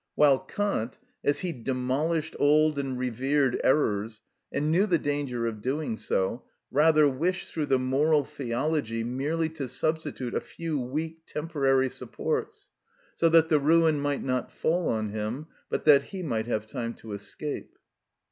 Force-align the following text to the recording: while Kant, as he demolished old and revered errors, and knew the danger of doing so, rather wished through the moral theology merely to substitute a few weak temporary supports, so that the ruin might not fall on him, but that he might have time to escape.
while 0.15 0.39
Kant, 0.39 0.97
as 1.23 1.41
he 1.41 1.51
demolished 1.53 2.35
old 2.39 2.79
and 2.79 2.97
revered 2.97 3.61
errors, 3.63 4.23
and 4.51 4.71
knew 4.71 4.87
the 4.87 4.97
danger 4.97 5.45
of 5.45 5.61
doing 5.61 5.95
so, 5.95 6.43
rather 6.71 7.07
wished 7.07 7.51
through 7.51 7.67
the 7.67 7.77
moral 7.77 8.23
theology 8.23 9.03
merely 9.03 9.47
to 9.47 9.69
substitute 9.69 10.33
a 10.33 10.41
few 10.41 10.79
weak 10.79 11.21
temporary 11.27 11.87
supports, 11.91 12.71
so 13.13 13.29
that 13.29 13.49
the 13.49 13.59
ruin 13.59 14.01
might 14.01 14.23
not 14.23 14.51
fall 14.51 14.89
on 14.89 15.09
him, 15.09 15.45
but 15.69 15.85
that 15.85 16.01
he 16.05 16.23
might 16.23 16.47
have 16.47 16.65
time 16.65 16.95
to 16.95 17.13
escape. 17.13 17.77